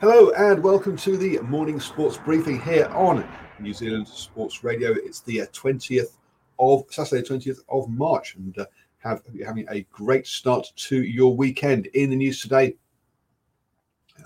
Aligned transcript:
Hello 0.00 0.30
and 0.32 0.60
welcome 0.60 0.96
to 0.98 1.16
the 1.16 1.38
morning 1.42 1.78
sports 1.78 2.18
briefing 2.18 2.60
here 2.60 2.86
on 2.86 3.24
New 3.60 3.72
Zealand 3.72 4.08
Sports 4.08 4.64
Radio. 4.64 4.90
It's 4.90 5.20
the 5.20 5.42
uh, 5.42 5.46
twentieth 5.52 6.18
of 6.58 6.82
Saturday, 6.90 7.22
twentieth 7.22 7.60
of 7.68 7.88
March, 7.88 8.34
and 8.34 8.58
uh, 8.58 8.66
have 8.98 9.22
you're 9.32 9.46
having 9.46 9.66
a 9.70 9.86
great 9.92 10.26
start 10.26 10.66
to 10.74 11.04
your 11.04 11.36
weekend. 11.36 11.86
In 11.94 12.10
the 12.10 12.16
news 12.16 12.42
today, 12.42 12.74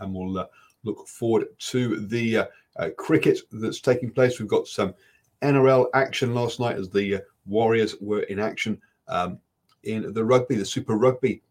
and 0.01 0.15
we'll 0.15 0.39
uh, 0.39 0.47
look 0.85 1.07
forward 1.07 1.49
to 1.59 2.01
the 2.07 2.39
uh, 2.39 2.47
uh, 2.77 2.89
cricket 2.97 3.41
that's 3.53 3.81
taking 3.81 4.11
place. 4.11 4.41
We've 4.41 4.49
got 4.49 4.69
some 4.69 4.95
NRL 5.43 5.89
action 5.93 6.35
last 6.35 6.61
night 6.61 6.77
as 6.77 6.89
the 6.89 7.17
uh, 7.17 7.21
Warriors 7.45 7.95
were 8.01 8.23
in 8.23 8.41
action 8.41 8.81
um, 9.07 9.39
in 9.85 10.15
the 10.15 10.25
rugby, 10.25 10.57
the 10.57 10.65
Super 10.65 10.97
Rugby. 10.97 11.43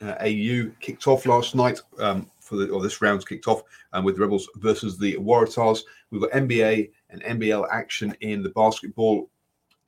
AU 0.00 0.70
kicked 0.78 1.08
off 1.08 1.26
last 1.26 1.56
night. 1.56 1.80
Um, 1.98 2.30
for 2.48 2.56
the 2.56 2.68
or 2.70 2.82
this 2.82 3.02
round's 3.02 3.24
kicked 3.24 3.46
off 3.46 3.62
um, 3.92 4.04
with 4.04 4.18
Rebels 4.18 4.48
versus 4.56 4.98
the 4.98 5.14
Waratahs. 5.16 5.80
We've 6.10 6.22
got 6.22 6.30
NBA 6.30 6.90
and 7.10 7.22
NBL 7.22 7.68
action 7.70 8.16
in 8.20 8.42
the 8.42 8.50
basketball, 8.50 9.30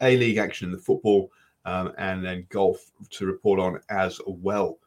A 0.00 0.16
League 0.16 0.36
action 0.36 0.66
in 0.68 0.72
the 0.72 0.78
football, 0.78 1.30
um, 1.64 1.92
and 1.98 2.24
then 2.24 2.46
golf 2.50 2.90
to 3.10 3.26
report 3.26 3.58
on 3.58 3.80
as 3.88 4.20
well. 4.26 4.78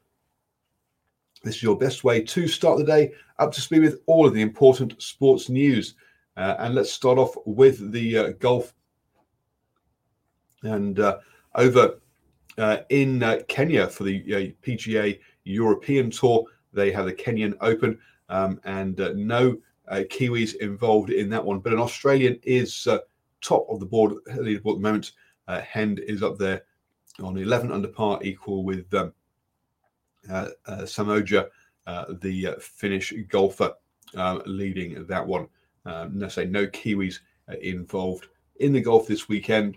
This 1.43 1.57
is 1.57 1.63
your 1.63 1.77
best 1.77 2.03
way 2.03 2.21
to 2.21 2.47
start 2.47 2.77
the 2.77 2.85
day 2.85 3.11
up 3.39 3.51
to 3.51 3.61
speed 3.61 3.81
with 3.81 4.01
all 4.05 4.25
of 4.25 4.33
the 4.33 4.41
important 4.41 5.01
sports 5.01 5.49
news. 5.49 5.95
Uh, 6.37 6.55
and 6.59 6.73
let's 6.73 6.91
start 6.91 7.17
off 7.17 7.35
with 7.45 7.91
the 7.91 8.17
uh, 8.17 8.29
golf. 8.39 8.73
And 10.63 10.99
uh, 10.99 11.17
over 11.55 11.99
uh, 12.57 12.77
in 12.89 13.21
uh, 13.21 13.39
Kenya 13.47 13.87
for 13.87 14.03
the 14.03 14.23
uh, 14.33 14.65
PGA 14.65 15.19
European 15.43 16.09
Tour, 16.09 16.45
they 16.73 16.91
have 16.91 17.05
the 17.05 17.13
Kenyan 17.13 17.55
Open, 17.61 17.97
um, 18.29 18.59
and 18.63 18.99
uh, 18.99 19.13
no 19.15 19.57
uh, 19.87 20.03
Kiwis 20.09 20.55
involved 20.55 21.09
in 21.09 21.29
that 21.29 21.43
one. 21.43 21.59
But 21.59 21.73
an 21.73 21.79
Australian 21.79 22.39
is 22.43 22.87
uh, 22.87 22.99
top 23.41 23.65
of 23.69 23.79
the 23.79 23.85
board 23.85 24.13
at 24.29 24.43
the 24.43 24.59
moment. 24.63 25.11
Uh, 25.47 25.61
Hend 25.61 25.99
is 25.99 26.23
up 26.23 26.37
there 26.37 26.63
on 27.21 27.37
11 27.37 27.71
under 27.71 27.87
par, 27.87 28.19
equal 28.23 28.63
with 28.63 28.91
um, 28.93 29.13
uh, 30.29 30.49
uh, 30.65 30.77
Samooja, 30.79 31.47
the 31.85 32.55
Finnish 32.59 33.13
golfer, 33.29 33.73
um, 34.15 34.41
leading 34.45 35.05
that 35.07 35.25
one. 35.25 35.47
Um, 35.85 36.17
no, 36.17 36.29
say 36.29 36.45
no 36.45 36.65
Kiwis 36.67 37.19
involved 37.61 38.27
in 38.57 38.71
the 38.71 38.81
golf 38.81 39.05
this 39.05 39.27
weekend 39.27 39.75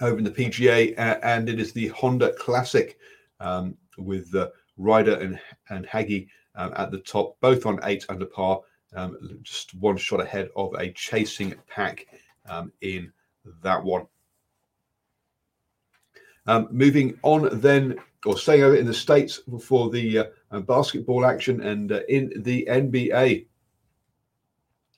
over 0.00 0.18
in 0.18 0.24
the 0.24 0.30
PGA, 0.30 0.94
and 1.22 1.48
it 1.48 1.60
is 1.60 1.72
the 1.72 1.88
Honda 1.88 2.32
Classic 2.32 2.98
um, 3.40 3.76
with 3.98 4.30
the 4.30 4.52
Ryder 4.76 5.14
and 5.14 5.40
and 5.70 5.86
Hagy 5.86 6.28
um, 6.54 6.72
at 6.76 6.90
the 6.90 6.98
top, 6.98 7.36
both 7.40 7.66
on 7.66 7.80
eight 7.84 8.04
under 8.08 8.26
par, 8.26 8.60
um, 8.94 9.38
just 9.42 9.74
one 9.74 9.96
shot 9.96 10.20
ahead 10.20 10.48
of 10.56 10.74
a 10.78 10.90
chasing 10.92 11.54
pack 11.68 12.06
um, 12.48 12.72
in 12.80 13.12
that 13.62 13.82
one. 13.82 14.06
Um, 16.46 16.68
moving 16.70 17.18
on 17.22 17.60
then, 17.60 17.96
or 18.24 18.38
staying 18.38 18.62
over 18.62 18.76
in 18.76 18.86
the 18.86 18.94
States 18.94 19.40
for 19.60 19.90
the 19.90 20.18
uh, 20.50 20.60
basketball 20.60 21.26
action 21.26 21.60
and 21.60 21.92
uh, 21.92 22.00
in 22.08 22.32
the 22.36 22.66
NBA. 22.70 23.46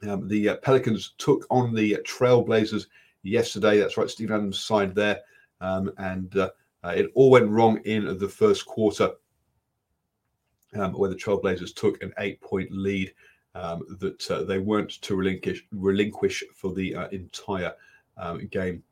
Um, 0.07 0.29
the 0.29 0.51
uh, 0.51 0.57
Pelicans 0.57 1.15
took 1.19 1.47
on 1.51 1.75
the 1.75 1.97
Trailblazers 2.07 2.87
yesterday. 3.23 3.79
That's 3.79 3.97
right, 3.97 4.11
Steve 4.11 4.31
Adams 4.31 4.61
signed 4.61 4.95
there. 4.95 5.21
Um, 5.61 5.91
and 5.99 6.37
uh, 6.37 6.51
uh, 6.85 6.93
it 6.95 7.11
all 7.15 7.31
went 7.31 7.49
wrong 7.49 7.79
in 7.85 8.17
the 8.19 8.29
first 8.29 8.65
quarter 8.65 9.11
um, 10.75 10.93
where 10.93 11.11
the 11.11 11.17
Trailblazers 11.17 11.75
took 11.75 12.03
an 12.03 12.13
eight 12.19 12.41
point 12.41 12.71
lead 12.71 13.13
um, 13.55 13.83
that 13.99 14.31
uh, 14.31 14.43
they 14.43 14.59
weren't 14.59 14.91
to 15.03 15.17
relinquish, 15.17 15.65
relinquish 15.73 16.45
for 16.55 16.73
the 16.75 16.95
uh, 16.95 17.09
entire 17.09 17.75
um, 18.17 18.47
game, 18.49 18.83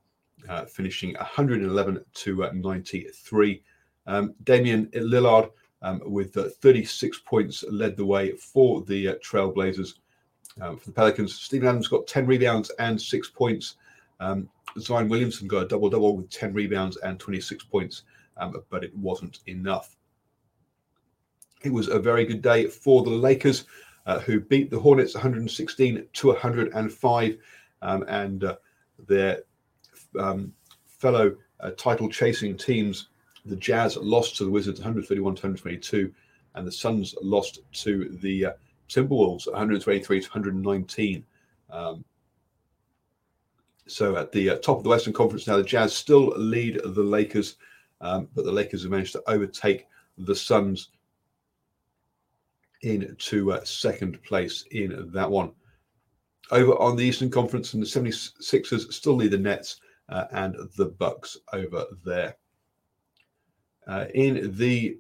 uh, 0.49 0.65
finishing 0.65 1.15
111 1.15 2.05
to 2.15 2.45
uh, 2.45 2.53
93. 2.53 3.63
Um, 4.07 4.35
Damian 4.45 4.87
Lillard, 4.87 5.51
um, 5.83 6.01
with 6.05 6.37
uh, 6.37 6.49
36 6.61 7.21
points, 7.21 7.65
led 7.71 7.97
the 7.97 8.05
way 8.05 8.33
for 8.33 8.83
the 8.83 9.09
uh, 9.09 9.15
Trailblazers. 9.17 9.95
Um, 10.61 10.79
for 10.79 10.87
the 10.87 10.93
Pelicans, 10.93 11.35
Steven 11.35 11.69
Adams 11.69 11.89
got 11.89 12.07
10 12.07 12.27
rebounds 12.27 12.71
and 12.79 13.01
six 13.01 13.29
points. 13.29 13.77
Zion 14.79 15.09
Williamson 15.09 15.49
got 15.49 15.65
a 15.65 15.69
double 15.69 15.91
double 15.91 16.17
with 16.17 16.31
10 16.31 16.53
rebounds 16.55 16.97
and 16.99 17.21
26 17.21 17.65
points, 17.65 18.03
but 18.71 18.83
it 18.83 18.97
wasn't 18.97 19.41
enough. 19.47 19.97
It 21.67 21.73
was 21.73 21.89
a 21.89 21.99
very 21.99 22.25
good 22.25 22.43
day 22.43 22.69
for 22.69 23.03
the 23.03 23.11
Lakers, 23.11 23.65
uh, 24.07 24.21
who 24.21 24.39
beat 24.39 24.71
the 24.71 24.79
Hornets 24.79 25.15
116 25.15 26.07
to 26.13 26.29
105, 26.29 27.39
um, 27.83 28.05
and 28.07 28.45
uh, 28.45 28.55
their 29.09 29.41
um, 30.17 30.53
fellow 30.87 31.37
uh, 31.59 31.73
title 31.73 32.09
chasing 32.09 32.57
teams, 32.57 33.09
the 33.47 33.57
Jazz, 33.57 33.97
lost 33.97 34.37
to 34.37 34.45
the 34.45 34.51
Wizards 34.51 34.79
131 34.79 35.35
to 35.35 35.43
122, 35.43 36.15
and 36.55 36.65
the 36.65 36.71
Suns 36.71 37.17
lost 37.21 37.59
to 37.73 38.17
the 38.23 38.47
uh, 38.47 38.53
Timberwolves 38.89 39.49
123 39.49 40.21
to 40.21 40.29
119. 40.29 41.25
Um, 41.71 42.05
so 43.89 44.15
at 44.15 44.31
the 44.31 44.51
uh, 44.51 44.59
top 44.59 44.77
of 44.77 44.85
the 44.85 44.91
Western 44.91 45.13
Conference 45.13 45.49
now, 45.49 45.57
the 45.57 45.65
Jazz 45.65 45.93
still 45.93 46.29
lead 46.37 46.81
the 46.85 47.03
Lakers, 47.03 47.57
um, 48.01 48.29
but 48.37 48.45
the 48.45 48.53
Lakers 48.53 48.83
have 48.83 48.93
managed 48.93 49.15
to 49.15 49.23
overtake 49.27 49.89
the 50.17 50.37
Suns 50.37 50.91
into 52.83 53.53
uh, 53.53 53.65
second 53.65 54.23
place 54.23 54.65
in 54.71 55.11
that 55.13 55.31
one. 55.31 55.53
Over 56.51 56.73
on 56.81 56.97
the 56.97 57.05
Eastern 57.05 57.31
Conference, 57.31 57.75
and 57.75 57.83
the 57.83 57.87
76ers 57.87 58.93
still 58.93 59.17
lead 59.17 59.33
the 59.33 59.39
Nets 59.39 59.81
uh, 60.09 60.25
and 60.33 60.57
the 60.77 60.87
Bucks 60.87 61.37
over 61.53 61.87
there. 62.05 62.37
Uh, 63.87 64.07
in 64.15 64.57
the 64.57 64.99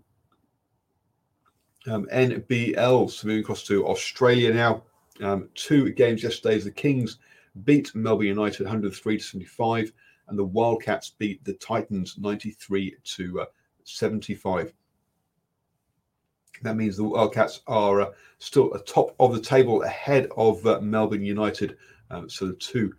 um, 1.89 2.07
NBL, 2.13 3.11
so 3.11 3.27
moving 3.27 3.43
across 3.43 3.63
to 3.65 3.87
Australia 3.87 4.53
now. 4.53 4.83
Um, 5.23 5.49
two 5.55 5.93
games 5.93 6.23
yesterday. 6.23 6.59
The 6.59 6.71
Kings 6.71 7.19
beat 7.65 7.95
Melbourne 7.95 8.27
United 8.27 8.65
103 8.65 9.19
to 9.19 9.23
75, 9.23 9.93
and 10.29 10.39
the 10.39 10.45
Wildcats 10.45 11.11
beat 11.11 11.43
the 11.45 11.55
Titans 11.55 12.17
93 12.19 12.97
to 13.03 13.41
uh, 13.41 13.45
75. 13.85 14.73
That 16.63 16.77
means 16.77 16.97
the 16.97 17.05
Wildcats 17.05 17.61
are 17.67 18.01
uh, 18.01 18.11
still 18.39 18.71
top 18.87 19.15
of 19.21 19.33
the 19.33 19.41
table 19.41 19.83
ahead 19.83 20.29
of 20.37 20.65
uh, 20.67 20.81
Melbourne 20.81 21.25
United. 21.25 21.77
Um, 22.11 22.29
so 22.29 22.47
the 22.47 22.55
two 22.55 22.95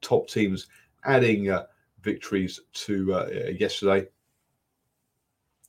top 0.00 0.28
teams 0.28 0.66
adding 1.04 1.50
uh, 1.50 1.66
victories 2.02 2.60
to 2.72 3.14
uh, 3.14 3.28
yesterday. 3.58 4.06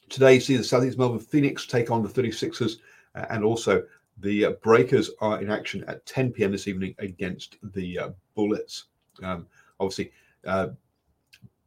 Today, 0.10 0.36
you 0.36 0.40
see 0.40 0.58
the 0.58 0.64
Southeast 0.64 0.98
Melbourne 0.98 1.20
Phoenix 1.20 1.66
take 1.66 1.90
on 1.90 2.04
the 2.04 2.10
36ers, 2.10 2.78
uh, 3.16 3.26
and 3.30 3.44
also 3.44 3.84
the 4.20 4.46
uh, 4.46 4.52
Breakers 4.52 5.10
are 5.20 5.42
in 5.42 5.50
action 5.50 5.84
at 5.88 6.06
10 6.06 6.32
p.m. 6.32 6.52
this 6.52 6.68
evening 6.68 6.96
against 7.00 7.58
the 7.74 8.14
Bullets. 8.36 8.86
Um, 9.24 9.48
obviously, 9.80 10.12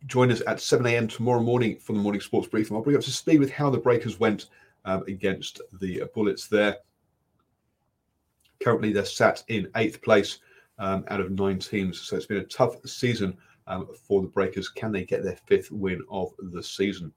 join 0.06 0.30
us 0.30 0.42
at 0.46 0.60
7 0.60 0.86
a.m. 0.86 1.08
tomorrow 1.08 1.40
morning 1.40 1.76
for 1.78 1.92
the 1.92 1.98
morning 1.98 2.20
sports 2.20 2.46
briefing. 2.46 2.76
I'll 2.76 2.82
bring 2.82 2.96
up 2.96 3.02
to 3.02 3.10
speed 3.10 3.40
with 3.40 3.50
how 3.50 3.70
the 3.70 3.78
Breakers 3.78 4.20
went 4.20 4.46
um, 4.88 5.05
against 5.06 5.61
the 5.81 6.02
Bullets 6.14 6.49
there. 6.49 6.79
Currently, 8.61 8.93
they're 8.93 9.05
sat 9.05 9.44
in 9.49 9.69
eighth 9.76 10.00
place 10.00 10.38
um, 10.79 11.05
out 11.08 11.20
of 11.20 11.31
nine 11.31 11.58
teams. 11.58 12.00
So 12.00 12.17
it's 12.17 12.26
been 12.26 12.38
a 12.38 12.44
tough 12.44 12.76
season 12.87 13.37
um, 13.67 13.87
for 14.06 14.23
the 14.23 14.29
Breakers. 14.29 14.70
Can 14.70 14.90
they 14.90 15.05
get 15.05 15.23
their 15.23 15.38
fifth 15.46 15.70
win 15.70 16.02
of 16.11 16.32
the 16.38 16.62
season? 16.62 17.12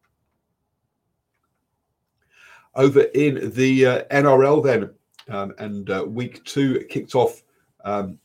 Over 2.75 3.01
in 3.15 3.51
the 3.51 3.85
uh, 3.85 4.03
NRL, 4.11 4.63
then, 4.63 4.89
um, 5.29 5.53
and 5.57 5.89
uh, 5.89 6.05
week 6.07 6.43
two 6.43 6.85
kicked 6.89 7.15
off. 7.15 7.41
Um, 7.85 8.19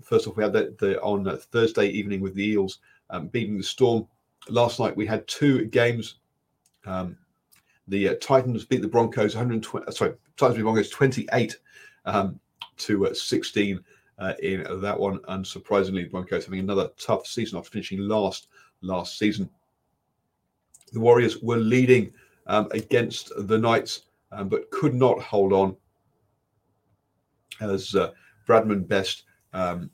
first 0.00 0.28
off, 0.28 0.36
we 0.36 0.44
had 0.44 0.52
the, 0.52 1.00
on 1.02 1.24
Thursday 1.50 1.88
evening 1.88 2.20
with 2.20 2.34
the 2.34 2.50
Eels 2.50 2.78
um, 3.10 3.26
beating 3.28 3.58
the 3.58 3.64
Storm. 3.64 4.06
Last 4.48 4.78
night 4.78 4.96
we 4.96 5.06
had 5.06 5.26
two 5.26 5.66
games. 5.66 6.18
Um, 6.84 7.16
the 7.88 8.10
uh, 8.10 8.14
Titans 8.20 8.64
beat 8.64 8.82
the 8.82 8.88
Broncos 8.88 9.34
120. 9.34 9.86
Uh, 9.86 9.90
sorry, 9.90 10.14
Titans 10.36 10.56
beat 10.56 10.62
Broncos 10.62 10.90
28 10.90 11.56
um, 12.04 12.38
to 12.78 13.06
uh, 13.06 13.14
16 13.14 13.80
uh, 14.18 14.32
in 14.42 14.80
that 14.80 14.98
one. 14.98 15.18
Unsurprisingly, 15.20 16.10
Broncos 16.10 16.44
having 16.44 16.60
another 16.60 16.90
tough 16.98 17.26
season 17.26 17.58
after 17.58 17.70
finishing 17.70 18.00
last 18.00 18.48
last 18.82 19.18
season. 19.18 19.48
The 20.92 21.00
Warriors 21.00 21.40
were 21.42 21.56
leading 21.56 22.12
um, 22.46 22.68
against 22.72 23.32
the 23.48 23.58
Knights, 23.58 24.02
um, 24.30 24.48
but 24.48 24.70
could 24.70 24.94
not 24.94 25.20
hold 25.20 25.52
on 25.52 25.76
as 27.60 27.94
uh, 27.94 28.10
Bradman 28.46 28.86
Best 28.86 29.24
um, 29.52 29.90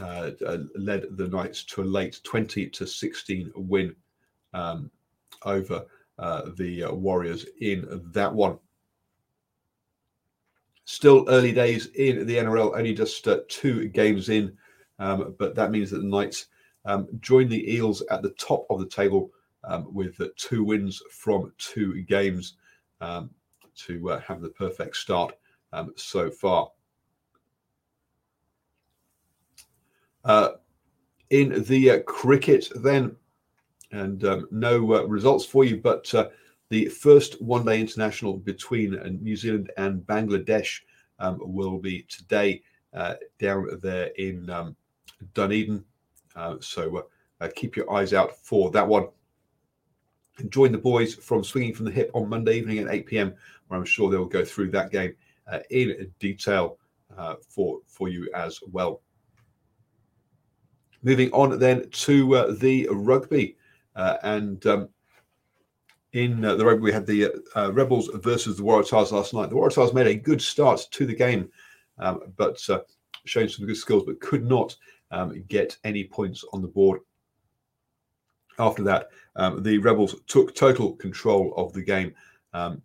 uh, 0.00 0.30
uh, 0.46 0.58
led 0.74 1.06
the 1.16 1.28
Knights 1.28 1.64
to 1.64 1.82
a 1.82 1.84
late 1.84 2.20
20 2.24 2.68
to 2.68 2.86
16 2.86 3.52
win 3.54 3.94
um, 4.52 4.90
over 5.44 5.84
uh, 6.18 6.50
the 6.56 6.84
uh, 6.84 6.92
Warriors 6.92 7.46
in 7.60 8.02
that 8.12 8.32
one. 8.32 8.58
Still 10.84 11.24
early 11.28 11.52
days 11.52 11.86
in 11.94 12.26
the 12.26 12.36
NRL, 12.36 12.76
only 12.76 12.92
just 12.92 13.26
uh, 13.26 13.38
two 13.48 13.88
games 13.88 14.28
in, 14.28 14.56
um, 14.98 15.34
but 15.38 15.54
that 15.54 15.70
means 15.70 15.90
that 15.90 15.98
the 15.98 16.08
Knights 16.08 16.46
um, 16.84 17.08
join 17.20 17.48
the 17.48 17.74
Eels 17.74 18.02
at 18.10 18.22
the 18.22 18.30
top 18.30 18.66
of 18.68 18.80
the 18.80 18.88
table 18.88 19.30
um, 19.64 19.92
with 19.92 20.20
two 20.36 20.62
wins 20.62 21.02
from 21.10 21.52
two 21.56 22.02
games 22.02 22.56
um, 23.00 23.30
to 23.76 24.10
uh, 24.10 24.20
have 24.20 24.40
the 24.40 24.50
perfect 24.50 24.96
start 24.96 25.34
um, 25.72 25.92
so 25.96 26.30
far. 26.30 26.70
Uh, 30.24 30.50
in 31.30 31.62
the 31.64 31.90
uh, 31.90 31.98
cricket, 32.00 32.68
then, 32.76 33.16
and 33.94 34.24
um, 34.24 34.48
no 34.50 34.94
uh, 34.94 35.02
results 35.04 35.44
for 35.44 35.64
you, 35.64 35.76
but 35.76 36.12
uh, 36.14 36.28
the 36.68 36.86
first 36.86 37.40
one 37.40 37.64
day 37.64 37.80
international 37.80 38.36
between 38.36 38.98
uh, 38.98 39.08
New 39.20 39.36
Zealand 39.36 39.70
and 39.76 40.02
Bangladesh 40.02 40.80
um, 41.20 41.38
will 41.40 41.78
be 41.78 42.02
today 42.02 42.60
uh, 42.92 43.14
down 43.38 43.68
there 43.82 44.06
in 44.18 44.50
um, 44.50 44.76
Dunedin. 45.32 45.84
so 46.60 47.06
keep 47.54 47.76
your 47.76 47.90
eyes 47.92 48.12
out 48.12 48.36
for 48.36 48.70
that 48.72 48.86
one. 48.86 49.06
And 50.38 50.50
join 50.50 50.72
the 50.72 50.78
boys 50.78 51.14
from 51.14 51.44
Swinging 51.44 51.72
from 51.72 51.84
the 51.84 51.92
Hip 51.92 52.10
on 52.12 52.28
Monday 52.28 52.56
evening 52.56 52.78
at 52.78 52.90
8 52.90 53.06
p.m., 53.06 53.34
where 53.68 53.78
I'm 53.78 53.86
sure 53.86 54.10
they'll 54.10 54.24
go 54.24 54.44
through 54.44 54.72
that 54.72 54.90
game 54.90 55.14
in 55.70 56.12
detail 56.18 56.78
for, 57.48 57.78
for 57.86 58.08
you 58.08 58.28
as 58.34 58.58
well. 58.72 59.00
Moving 61.04 61.30
on 61.30 61.56
then 61.58 61.88
to 61.90 62.34
uh, 62.34 62.54
the 62.58 62.88
rugby. 62.90 63.56
Uh, 63.96 64.16
and 64.22 64.66
um, 64.66 64.88
in 66.12 66.44
uh, 66.44 66.54
the 66.54 66.64
rugby, 66.64 66.82
we 66.82 66.92
had 66.92 67.06
the 67.06 67.32
uh, 67.56 67.72
Rebels 67.72 68.10
versus 68.14 68.56
the 68.56 68.62
Waratahs 68.62 69.12
last 69.12 69.34
night. 69.34 69.50
The 69.50 69.56
Waratahs 69.56 69.94
made 69.94 70.06
a 70.06 70.14
good 70.14 70.40
start 70.40 70.86
to 70.92 71.06
the 71.06 71.14
game, 71.14 71.48
um, 71.98 72.20
but 72.36 72.58
uh, 72.68 72.80
showing 73.24 73.48
some 73.48 73.66
good 73.66 73.76
skills, 73.76 74.04
but 74.06 74.20
could 74.20 74.44
not 74.44 74.76
um, 75.10 75.42
get 75.48 75.76
any 75.84 76.04
points 76.04 76.44
on 76.52 76.62
the 76.62 76.68
board. 76.68 77.00
After 78.58 78.82
that, 78.84 79.08
um, 79.36 79.62
the 79.62 79.78
Rebels 79.78 80.14
took 80.26 80.54
total 80.54 80.94
control 80.94 81.52
of 81.56 81.72
the 81.72 81.82
game, 81.82 82.14
um, 82.52 82.80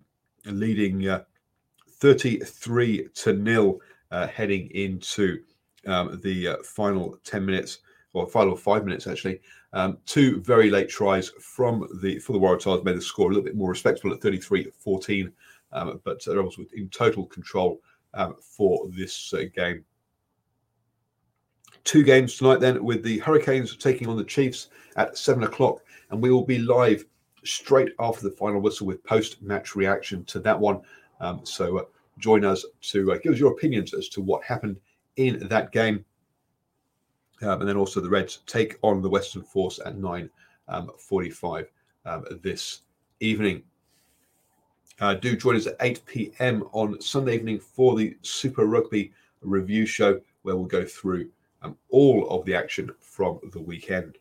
leading 0.46 1.08
uh, 1.08 1.24
33 1.88 3.10
to 3.14 3.34
nil 3.34 3.80
heading 4.12 4.72
into 4.72 5.44
um, 5.86 6.20
the 6.24 6.58
final 6.64 7.20
10 7.24 7.46
minutes 7.46 7.80
or 8.14 8.28
final 8.28 8.56
five 8.56 8.86
minutes 8.86 9.08
actually. 9.08 9.42
Um, 9.74 9.98
two 10.06 10.42
very 10.42 10.70
late 10.70 10.90
tries 10.90 11.30
from 11.30 11.88
the 12.02 12.20
for 12.20 12.34
the 12.34 12.40
Waratahs 12.40 12.84
made 12.84 12.98
the 12.98 13.02
score 13.02 13.28
a 13.28 13.30
little 13.30 13.44
bit 13.44 13.56
more 13.56 13.70
respectable 13.70 14.14
at 14.14 14.22
33-14, 14.22 15.32
um, 15.74 16.02
but 16.04 16.24
the 16.24 16.36
Rebels 16.36 16.58
were 16.58 16.66
in 16.74 16.90
total 16.90 17.26
control 17.26 17.82
um, 18.14 18.36
for 18.40 18.88
this 18.90 19.34
uh, 19.34 19.44
game. 19.54 19.84
Two 21.84 22.04
games 22.04 22.36
tonight 22.36 22.60
then 22.60 22.84
with 22.84 23.04
the 23.04 23.20
Hurricanes 23.20 23.76
taking 23.78 24.08
on 24.08 24.18
the 24.18 24.24
Chiefs 24.24 24.70
at 24.96 25.18
seven 25.18 25.44
o'clock, 25.44 25.82
and 26.10 26.22
we 26.22 26.32
will 26.32 26.46
be 26.46 26.60
live 26.60 27.06
straight 27.44 27.94
after 28.00 28.24
the 28.24 28.36
final 28.36 28.60
whistle 28.60 28.86
with 28.86 29.04
post-match 29.04 29.76
reaction 29.76 30.26
to 30.26 30.40
that 30.40 30.60
one. 30.60 30.82
Um, 31.22 31.42
so 31.44 31.78
uh, 31.78 31.84
join 32.18 32.44
us 32.44 32.66
to 32.82 33.14
uh, 33.14 33.18
give 33.18 33.34
us 33.34 33.40
your 33.40 33.54
opinions 33.54 33.94
as 33.94 34.10
to 34.10 34.22
what 34.22 34.44
happened 34.44 34.78
in 35.16 35.48
that 35.48 35.72
game. 35.72 36.04
Um, 37.42 37.62
and 37.62 37.70
then 37.70 37.78
also 37.78 38.02
the 38.02 38.10
Reds 38.10 38.40
take 38.46 38.78
on 38.82 39.02
the 39.02 39.10
Western 39.10 39.44
Force 39.44 39.80
at 39.86 39.96
9.45 39.96 41.60
um, 41.60 41.66
um, 42.06 42.26
this 42.44 42.82
evening. 43.20 43.64
Uh, 45.00 45.14
do 45.14 45.36
join 45.38 45.56
us 45.56 45.68
at 45.68 45.78
8 45.80 46.06
p.m. 46.06 46.64
on 46.74 47.00
Sunday 47.00 47.36
evening 47.36 47.60
for 47.60 47.96
the 47.96 48.18
Super 48.22 48.66
Rugby 48.66 49.14
review 49.42 49.86
show, 49.86 50.20
where 50.42 50.56
we'll 50.56 50.66
go 50.66 50.84
through 50.84 51.30
um, 51.62 51.78
all 51.90 52.28
of 52.30 52.46
the 52.46 52.54
action 52.54 52.92
from 53.00 53.40
the 53.54 53.62
weekend. 53.62 54.18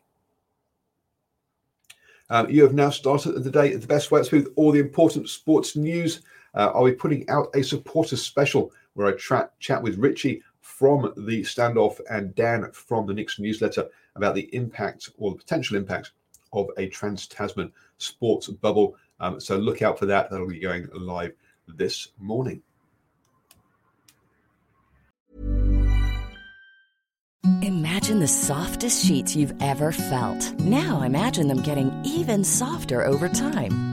Um, 2.29 2.49
you 2.49 2.63
have 2.63 2.73
now 2.73 2.91
started 2.91 3.43
the 3.43 3.51
day 3.51 3.73
at 3.73 3.81
the 3.81 3.87
best 3.87 4.11
way 4.11 4.21
with 4.31 4.53
all 4.55 4.71
the 4.71 4.79
important 4.79 5.29
sports 5.29 5.75
news. 5.75 6.21
Uh, 6.53 6.71
I'll 6.73 6.85
be 6.85 6.91
putting 6.91 7.27
out 7.29 7.47
a 7.55 7.63
supporter 7.63 8.15
special 8.15 8.71
where 8.93 9.07
I 9.07 9.13
tra- 9.13 9.49
chat 9.59 9.81
with 9.81 9.97
Richie 9.97 10.41
from 10.69 11.11
the 11.17 11.41
standoff 11.41 11.99
and 12.11 12.33
Dan 12.35 12.71
from 12.71 13.07
the 13.07 13.13
Nixon 13.13 13.43
newsletter 13.43 13.89
about 14.15 14.35
the 14.35 14.47
impact 14.55 15.09
or 15.17 15.31
the 15.31 15.37
potential 15.37 15.75
impact 15.75 16.11
of 16.53 16.69
a 16.77 16.87
trans 16.87 17.27
Tasman 17.27 17.73
sports 17.97 18.47
bubble. 18.47 18.95
Um, 19.19 19.39
so 19.39 19.57
look 19.57 19.81
out 19.81 19.97
for 19.97 20.05
that. 20.05 20.29
That'll 20.29 20.47
be 20.47 20.59
going 20.59 20.87
live 20.93 21.33
this 21.67 22.09
morning. 22.19 22.61
Imagine 27.61 28.19
the 28.19 28.27
softest 28.27 29.03
sheets 29.03 29.35
you've 29.35 29.59
ever 29.61 29.91
felt. 29.91 30.53
Now 30.59 31.01
imagine 31.01 31.47
them 31.47 31.63
getting 31.63 31.91
even 32.05 32.43
softer 32.43 33.03
over 33.03 33.27
time. 33.27 33.88